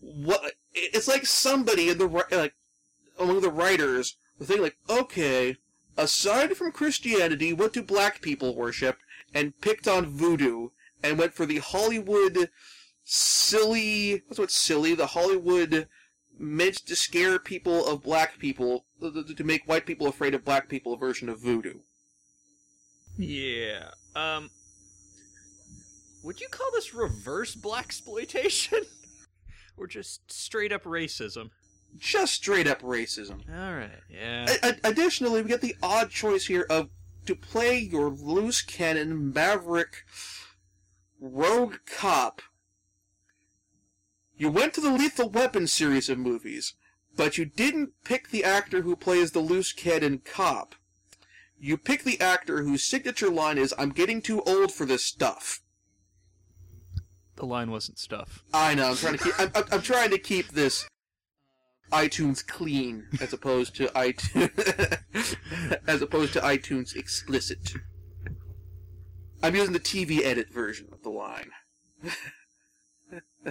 [0.00, 0.54] what?
[0.72, 2.54] It's like somebody in the like
[3.18, 5.56] among the writers the thing like okay,
[5.96, 8.96] aside from Christianity, what do black people worship?
[9.32, 10.70] And picked on voodoo
[11.02, 12.48] and went for the Hollywood
[13.04, 14.22] silly.
[14.26, 14.94] What's what's silly?
[14.94, 15.88] The Hollywood
[16.38, 20.96] meant to scare people of black people to make white people afraid of black people
[20.96, 21.80] version of voodoo.
[23.18, 23.90] Yeah.
[24.16, 24.50] Um.
[26.22, 28.80] Would you call this reverse black exploitation,
[29.76, 31.50] or just straight up racism?
[31.96, 33.40] Just straight up racism.
[33.48, 33.90] All right.
[34.08, 34.54] Yeah.
[34.62, 36.90] A- additionally, we get the odd choice here of
[37.26, 40.04] to play your loose cannon maverick
[41.20, 42.42] rogue cop.
[44.36, 46.74] You went to the Lethal Weapon series of movies,
[47.16, 50.74] but you didn't pick the actor who plays the loose cannon cop.
[51.58, 55.60] You pick the actor whose signature line is, I'm getting too old for this stuff.
[57.40, 58.44] The line wasn't stuff.
[58.52, 60.84] I know, I'm trying to keep, I'm, I'm, I'm trying to keep this
[61.90, 65.38] uh, iTunes clean as opposed to iTunes
[65.88, 67.72] as opposed to iTunes explicit.
[69.42, 71.48] I'm using the TV edit version of the line.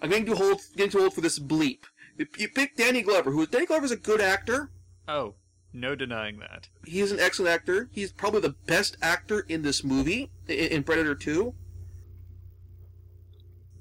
[0.00, 1.80] I'm getting too old, getting too old for this bleep.
[2.16, 4.70] You pick Danny Glover, who Danny Glover's a good actor.
[5.06, 5.34] Oh,
[5.72, 6.68] no denying that.
[6.86, 7.88] He's an excellent actor.
[7.92, 11.54] He's probably the best actor in this movie, in Predator 2.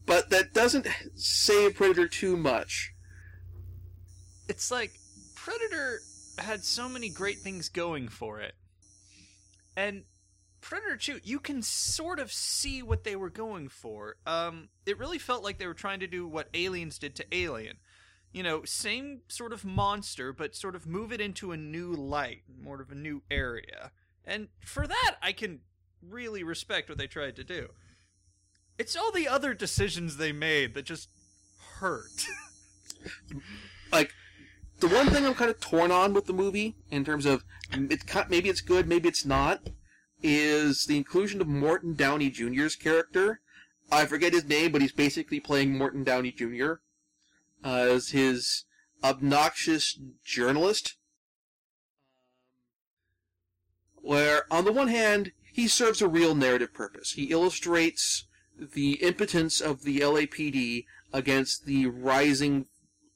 [0.05, 2.93] But that doesn't save Predator too much.
[4.47, 4.99] It's like
[5.35, 5.99] Predator
[6.39, 8.55] had so many great things going for it.
[9.75, 10.03] And
[10.61, 14.17] Predator 2, you can sort of see what they were going for.
[14.25, 17.77] Um, it really felt like they were trying to do what Aliens did to Alien.
[18.31, 22.43] You know, same sort of monster, but sort of move it into a new light,
[22.61, 23.91] more of a new area.
[24.25, 25.61] And for that, I can
[26.01, 27.69] really respect what they tried to do.
[28.77, 31.09] It's all the other decisions they made that just
[31.79, 32.27] hurt.
[33.91, 34.13] like,
[34.79, 38.03] the one thing I'm kind of torn on with the movie, in terms of it's
[38.29, 39.69] maybe it's good, maybe it's not,
[40.21, 43.39] is the inclusion of Morton Downey Jr.'s character.
[43.91, 46.73] I forget his name, but he's basically playing Morton Downey Jr.
[47.63, 48.65] As his
[49.03, 50.95] obnoxious journalist.
[53.97, 57.13] Um, where, on the one hand, he serves a real narrative purpose.
[57.13, 58.25] He illustrates
[58.57, 62.67] the impotence of the LAPD against the rising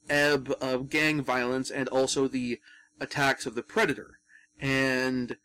[0.09, 2.59] ebb of gang violence and also the
[2.99, 4.19] attacks of the Predator.
[4.59, 5.37] And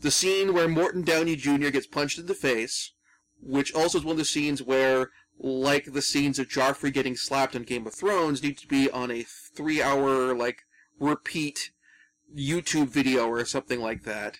[0.00, 1.70] the scene where Morton Downey Jr.
[1.70, 2.92] gets punched in the face,
[3.40, 7.54] which also is one of the scenes where, like the scenes of Joffrey getting slapped
[7.54, 10.64] on Game of Thrones, need to be on a three hour, like,
[10.98, 11.70] repeat
[12.36, 14.38] YouTube video or something like that.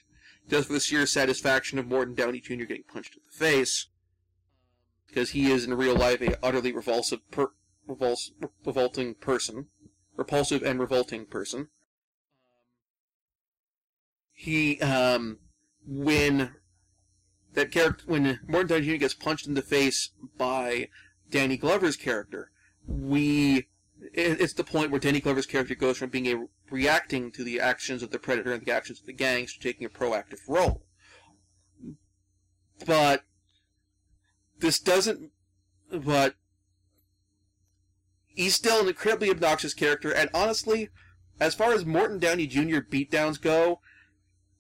[0.49, 2.65] Just for the sheer satisfaction of Morton Downey Jr.
[2.65, 3.89] getting punched in the face.
[5.07, 7.53] Because he is in real life a utterly revulsive, per-
[8.65, 9.67] revolting person.
[10.17, 11.69] Repulsive and revolting person.
[14.33, 15.39] He, um,
[15.87, 16.55] when
[17.55, 18.97] that character, when Morton Downey Jr.
[18.97, 20.89] gets punched in the face by
[21.31, 22.51] Danny Glover's character,
[22.87, 23.69] we,
[24.13, 28.03] it's the point where Danny Glover's character goes from being a reacting to the actions
[28.03, 30.83] of the predator and the actions of the gangs to taking a proactive role.
[32.87, 33.25] But
[34.61, 35.31] this doesn't,
[35.91, 36.35] but
[38.27, 40.91] he's still an incredibly obnoxious character, and honestly,
[41.41, 42.79] as far as Morton Downey Jr.
[42.79, 43.81] beatdowns go,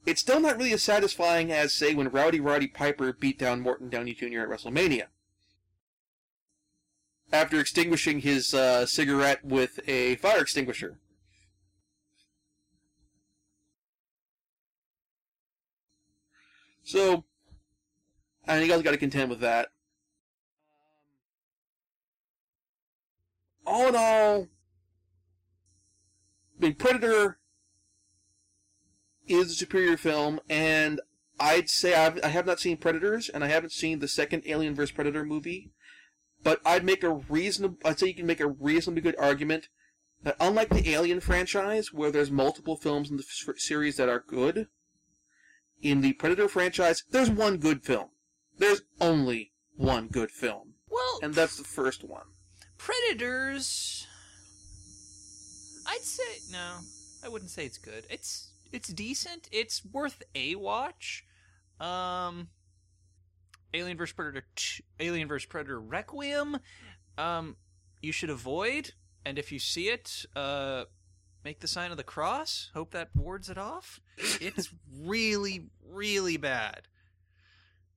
[0.06, 3.88] it's still not really as satisfying as, say, when Rowdy Roddy Piper beat down Morton
[3.88, 4.40] Downey Jr.
[4.40, 5.04] at WrestleMania.
[7.30, 10.98] After extinguishing his uh, cigarette with a fire extinguisher.
[16.82, 17.24] So,
[18.46, 19.68] I you guys got to contend with that.
[23.68, 24.48] all in all,
[26.56, 27.38] I mean, Predator
[29.28, 31.00] is a superior film, and
[31.40, 34.74] I'd say I've, I have not seen Predators, and I haven't seen the second Alien
[34.74, 35.70] vs Predator movie,
[36.42, 37.78] but I'd make a reasonable.
[37.84, 39.68] I'd say you can make a reasonably good argument
[40.22, 44.24] that unlike the Alien franchise, where there's multiple films in the f- series that are
[44.26, 44.66] good,
[45.80, 48.08] in the Predator franchise, there's one good film.
[48.58, 52.24] There's only one good film, Well, and that's the first one.
[52.76, 54.06] Predators.
[55.86, 56.78] I'd say no.
[57.24, 58.04] I wouldn't say it's good.
[58.10, 59.48] It's it's decent.
[59.52, 61.24] It's worth a watch.
[61.80, 62.48] Um,
[63.74, 66.58] Alien vs Predator, 2, Alien vs Predator Requiem.
[67.16, 67.56] Um,
[68.00, 68.92] you should avoid,
[69.24, 70.84] and if you see it, uh,
[71.44, 72.70] make the sign of the cross.
[72.74, 74.00] Hope that wards it off.
[74.16, 76.82] It's really, really bad.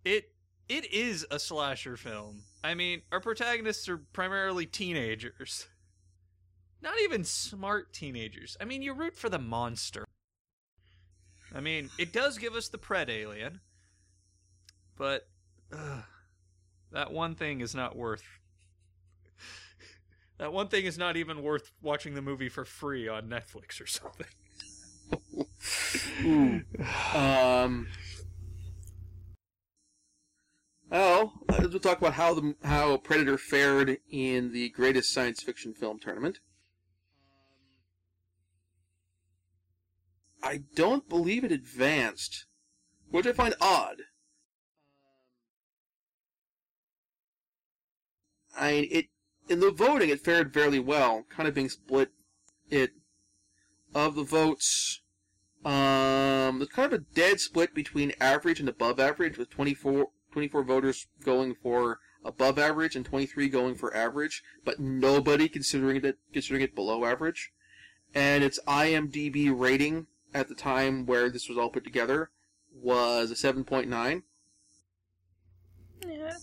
[0.04, 0.32] It
[0.68, 2.44] it is a slasher film.
[2.64, 5.68] I mean, our protagonists are primarily teenagers.
[6.82, 8.58] Not even smart teenagers.
[8.60, 10.06] I mean, you root for the monster.
[11.54, 13.60] I mean, it does give us the pred alien,
[14.98, 15.28] but
[15.74, 16.04] ugh,
[16.92, 18.24] that one thing is not worth.
[20.38, 23.88] that one thing is not even worth watching the movie for free on Netflix or
[23.88, 24.28] something.
[27.14, 27.88] Um.
[30.90, 36.00] Well, we'll talk about how the how Predator fared in the greatest science fiction film
[36.00, 36.40] tournament.
[40.44, 42.46] I don't believe it advanced,
[43.10, 43.98] which I find odd.
[48.58, 49.06] I mean, it
[49.50, 52.10] in the voting it fared fairly well, kind of being split.
[52.70, 52.92] It
[53.94, 55.02] of the votes,
[55.66, 60.64] um, there's kind of a dead split between average and above average, with 24, 24
[60.64, 66.62] voters going for above average and 23 going for average, but nobody considering it considering
[66.62, 67.52] it below average.
[68.14, 72.30] And its IMDb rating at the time where this was all put together
[72.74, 74.24] was a 7.9.
[76.08, 76.34] Yeah.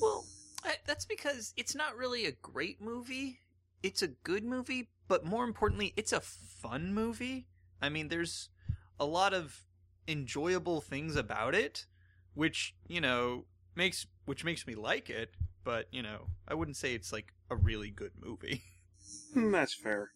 [0.00, 0.24] Well,
[0.64, 3.40] I, that's because it's not really a great movie.
[3.82, 7.46] It's a good movie, but more importantly, it's a fun movie.
[7.80, 8.50] I mean, there's
[8.98, 9.64] a lot of
[10.06, 11.86] enjoyable things about it,
[12.34, 15.34] which, you know, makes which makes me like it,
[15.64, 18.62] but, you know, I wouldn't say it's like a really good movie.
[19.32, 20.10] Hmm, That's fair.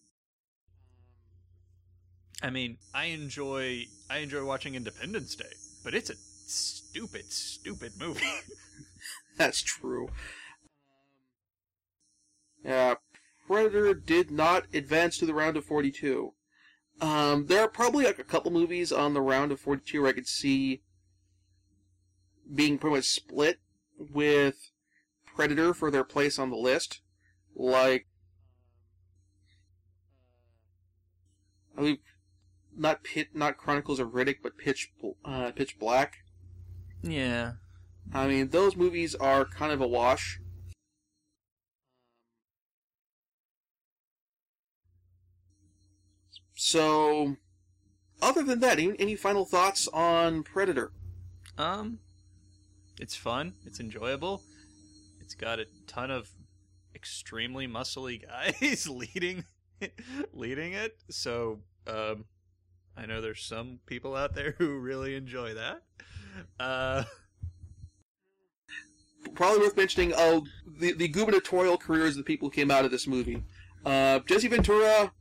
[2.41, 6.15] I mean, I enjoy I enjoy watching Independence Day, but it's a
[6.45, 8.25] stupid, stupid movie.
[9.37, 10.09] That's true.
[12.63, 12.95] Yeah,
[13.47, 16.33] Predator did not advance to the round of 42.
[17.01, 20.13] Um, there are probably like a couple movies on the round of 42 where I
[20.13, 20.81] could see
[22.53, 23.59] being pretty much split
[23.97, 24.71] with
[25.35, 27.01] Predator for their place on the list.
[27.55, 28.07] Like,
[31.73, 31.97] I believe
[32.77, 34.91] not Pit, not Chronicles of Riddick, but Pitch,
[35.23, 36.17] uh, Pitch Black.
[37.01, 37.53] yeah.
[38.13, 40.39] I mean, those movies are kind of a wash.
[46.53, 47.35] So,
[48.21, 50.91] other than that, any, any final thoughts on Predator?
[51.57, 51.99] Um,
[52.99, 53.53] it's fun.
[53.65, 54.43] It's enjoyable.
[55.19, 56.29] It's got a ton of
[56.93, 58.21] extremely muscly
[58.61, 59.45] guys leading
[60.33, 60.97] leading it.
[61.09, 62.25] So, um,
[62.97, 65.81] I know there's some people out there who really enjoy that.
[66.59, 67.03] Uh,
[69.33, 70.45] Probably worth mentioning oh,
[70.79, 73.43] the, the gubernatorial careers of the people who came out of this movie.
[73.85, 75.11] Uh, Jesse Ventura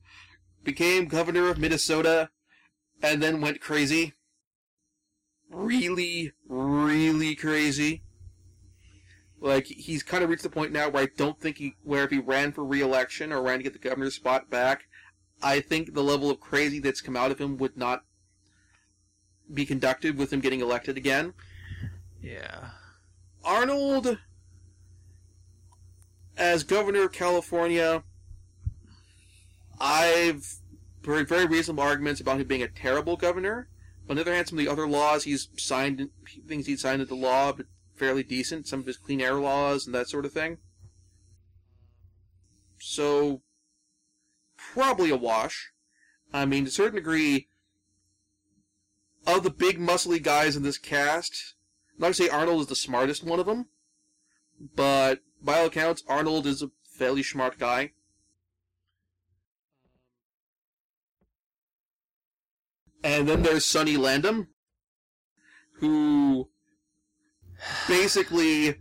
[0.62, 2.31] became governor of Minnesota
[3.03, 4.12] and then went crazy.
[5.51, 8.03] Really, really crazy.
[9.41, 12.11] Like, he's kind of reached the point now where I don't think he, where if
[12.11, 14.85] he ran for re-election or ran to get the governor's spot back,
[15.43, 18.05] I think the level of crazy that's come out of him would not
[19.53, 21.35] be conducted with him getting elected again.
[22.22, 22.70] Yeah.
[23.45, 24.18] Arnold,
[26.37, 28.03] as governor of California,
[29.78, 30.57] I've
[31.05, 33.68] heard very reasonable arguments about him being a terrible governor.
[34.09, 36.09] On the other hand, some of the other laws he's signed,
[36.47, 38.66] things he's signed into law, but fairly decent.
[38.66, 40.59] Some of his clean air laws and that sort of thing.
[42.78, 43.43] So,
[44.75, 45.70] probably a wash.
[46.33, 47.49] I mean, to a certain degree,
[49.27, 51.55] of the big muscly guys in this cast,
[51.97, 53.66] not to say Arnold is the smartest one of them,
[54.75, 57.93] but by all accounts, Arnold is a fairly smart guy.
[63.05, 64.49] And then there's Sonny Landham,
[65.79, 66.49] who
[67.87, 68.77] basically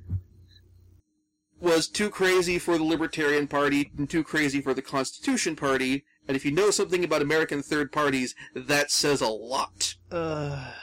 [1.64, 6.04] was too crazy for the Libertarian Party and too crazy for the Constitution Party.
[6.28, 9.96] And if you know something about American third parties, that says a lot.
[10.12, 10.74] Uh,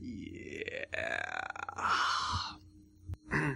[0.00, 0.84] yeah.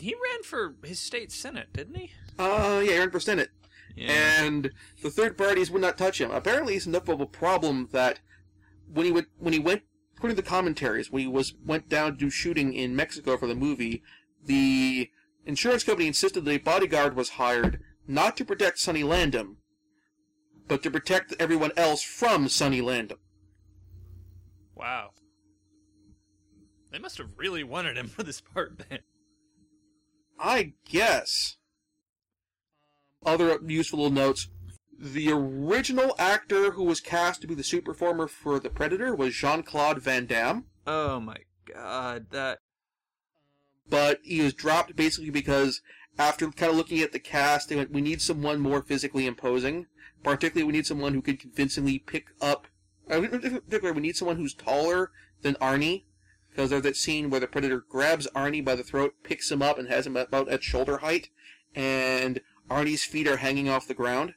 [0.00, 2.10] he ran for his state senate, didn't he?
[2.38, 3.50] Uh, yeah, he ran for Senate.
[3.96, 4.44] Yeah.
[4.44, 4.70] and
[5.02, 6.30] the third parties would not touch him.
[6.30, 8.20] Apparently, he's enough of a problem that
[8.92, 9.82] when he went, when he went,
[10.16, 13.46] according to the commentaries, when he was went down to do shooting in Mexico for
[13.46, 14.02] the movie,
[14.44, 15.10] the
[15.44, 19.56] insurance company insisted that a bodyguard was hired not to protect Sonny Landham,
[20.66, 23.18] but to protect everyone else from Sonny Landham.
[24.74, 25.10] Wow.
[26.90, 29.00] They must have really wanted him for this part then.
[30.38, 31.56] I guess.
[33.24, 34.48] Other useful little notes.
[34.98, 39.34] The original actor who was cast to be the suit performer for The Predator was
[39.34, 41.36] Jean Claude Van Damme, Oh my
[41.72, 42.58] god, that
[43.90, 45.82] but he was dropped basically because
[46.18, 49.86] after kind of looking at the cast, they went, we need someone more physically imposing.
[50.22, 52.66] Particularly, we need someone who can convincingly pick up.
[53.08, 55.10] Particularly, we need someone who's taller
[55.42, 56.04] than Arnie.
[56.50, 59.78] Because there's that scene where the Predator grabs Arnie by the throat, picks him up,
[59.78, 61.28] and has him about at shoulder height,
[61.76, 64.34] and Arnie's feet are hanging off the ground.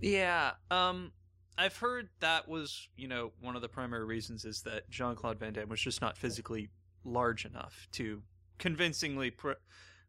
[0.00, 1.12] Yeah, um,
[1.58, 5.38] I've heard that was, you know, one of the primary reasons is that Jean Claude
[5.40, 6.70] Van Damme was just not physically
[7.04, 8.22] large enough to
[8.58, 9.52] convincingly pr-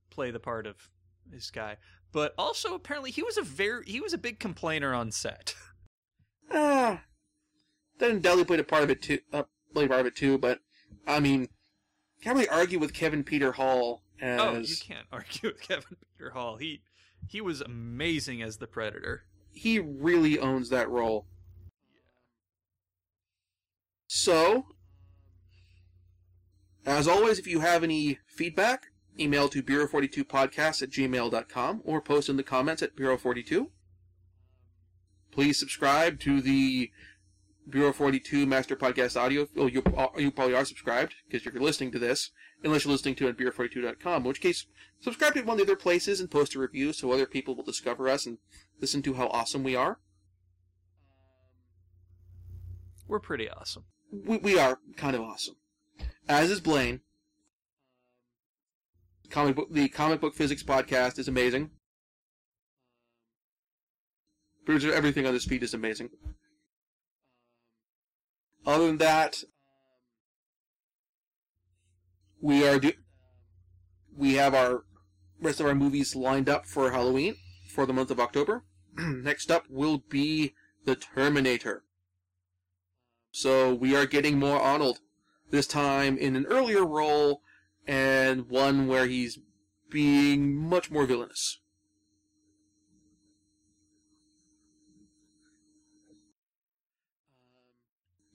[0.09, 0.89] play the part of
[1.29, 1.77] this guy.
[2.11, 5.55] But also, apparently, he was a very he was a big complainer on set.
[6.51, 7.01] Ah,
[7.97, 9.17] then Deli played a part of it too.
[9.33, 9.43] Uh,
[9.73, 10.59] played a part of it too, but
[11.07, 11.47] I mean,
[12.21, 16.29] can't really argue with Kevin Peter Hall as Oh, you can't argue with Kevin Peter
[16.29, 16.57] Hall.
[16.57, 16.83] He
[17.27, 19.23] he was amazing as the Predator.
[19.51, 21.25] he really owns that role.
[24.07, 24.67] So,
[26.85, 28.87] as always, if you have any feedback,
[29.19, 33.67] email to Bureau42podcast at gmail.com or post in the comments at Bureau42.
[35.31, 36.91] Please subscribe to the
[37.67, 39.47] Bureau 42 Master Podcast Audio.
[39.57, 42.31] Oh, you, uh, you probably are subscribed because you're listening to this,
[42.63, 44.67] unless you're listening to it at Bureau42.com, in which case,
[44.99, 47.63] subscribe to one of the other places and post a review so other people will
[47.63, 48.37] discover us and
[48.79, 49.99] listen to how awesome we are.
[53.07, 53.85] We're pretty awesome.
[54.11, 55.55] We, we are kind of awesome.
[56.27, 57.01] As is Blaine.
[59.29, 61.71] Comic book, the comic book physics podcast is amazing.
[64.67, 66.09] Much everything on this feed is amazing.
[68.65, 69.43] Other than that,
[72.41, 72.91] we are do
[74.17, 74.85] we have our
[75.39, 77.35] rest of our movies lined up for Halloween
[77.69, 78.63] for the month of October.
[78.97, 80.53] Next up will be
[80.85, 81.83] The Terminator.
[83.31, 84.99] So we are getting more Arnold.
[85.55, 87.41] This time in an earlier role
[87.87, 89.39] and one where he's
[89.89, 91.61] being much more villainous.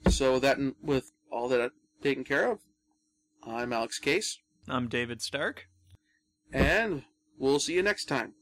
[0.07, 2.61] Um, so that with all that taken care of,
[3.47, 5.66] I'm Alex Case, I'm David Stark.
[6.51, 7.03] and
[7.39, 8.33] we'll see you next time.